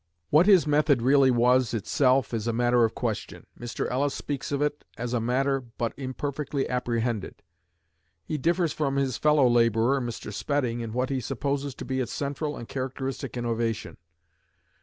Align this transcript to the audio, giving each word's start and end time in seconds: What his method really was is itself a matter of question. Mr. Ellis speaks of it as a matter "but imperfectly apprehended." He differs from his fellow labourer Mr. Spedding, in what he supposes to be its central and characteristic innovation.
What 0.31 0.47
his 0.47 0.65
method 0.65 1.03
really 1.03 1.29
was 1.29 1.67
is 1.67 1.73
itself 1.75 2.33
a 2.33 2.51
matter 2.51 2.83
of 2.85 2.95
question. 2.95 3.45
Mr. 3.59 3.87
Ellis 3.87 4.15
speaks 4.15 4.51
of 4.51 4.59
it 4.59 4.83
as 4.97 5.13
a 5.13 5.21
matter 5.21 5.61
"but 5.77 5.93
imperfectly 5.95 6.67
apprehended." 6.67 7.43
He 8.25 8.39
differs 8.39 8.73
from 8.73 8.95
his 8.95 9.17
fellow 9.19 9.47
labourer 9.47 10.01
Mr. 10.01 10.33
Spedding, 10.33 10.79
in 10.79 10.91
what 10.93 11.11
he 11.11 11.19
supposes 11.21 11.75
to 11.75 11.85
be 11.85 11.99
its 11.99 12.11
central 12.13 12.57
and 12.57 12.67
characteristic 12.67 13.37
innovation. 13.37 13.97